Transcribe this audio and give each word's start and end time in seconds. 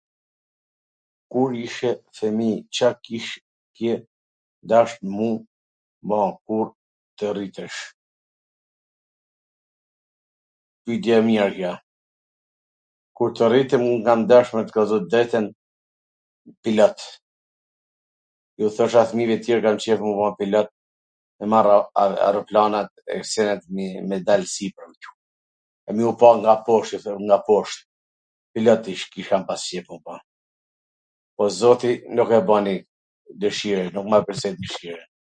Kur 1.33 1.51
ishe 1.65 1.91
fwmij, 2.15 2.59
Ca 2.77 2.89
kishe 3.05 3.91
dash 4.73 4.95
m 5.15 5.21
u 5.27 5.29
ba 6.11 6.19
kur 6.45 6.67
tw 7.17 7.25
rritesh? 7.37 7.79
Pytje 10.85 11.15
e 11.19 11.21
mir 11.29 11.45
kjo, 11.55 11.61
ja, 11.63 11.73
kur 13.17 13.31
tw 13.37 13.43
rritem, 13.53 13.83
un 13.93 14.01
kam 14.07 14.21
dash, 14.33 14.51
me 14.57 14.61
t 14.67 14.73
kallzu 14.75 14.97
t 15.03 15.09
drejtwn, 15.13 15.47
pilot, 16.65 16.99
ju 18.59 18.65
thosha 18.77 19.01
fmijve 19.11 19.37
tjer 19.45 19.59
kam 19.65 19.77
qef 19.83 19.99
me 20.03 20.09
u 20.13 20.17
ba 20.19 20.29
pilot, 20.39 20.69
me 21.39 21.45
marr 21.53 21.69
aeroplanat 22.25 22.91
e 23.13 23.15
me 24.07 24.17
dal 24.27 24.43
sipwr 24.53 24.83
sene, 24.89 24.99
quu, 25.01 25.11
e 25.87 25.95
me 25.95 26.01
ju 26.05 26.13
pa 26.19 26.29
nga 26.43 26.53
posht, 26.65 27.05
nga 27.27 27.37
posht, 27.47 27.79
pilot 28.53 28.83
kisha 29.15 29.37
pas 29.47 29.63
qef 29.69 29.87
m 29.91 29.95
u 29.97 30.03
ba, 30.05 30.15
po 31.37 31.43
zoti 31.59 31.91
nuk 32.15 32.31
e 32.33 32.39
bani 32.49 32.75
dwshirwn, 33.39 33.93
nuk 33.95 34.07
ma 34.09 34.17
plotsoi 34.25 34.53
dwshirwn. 34.61 35.09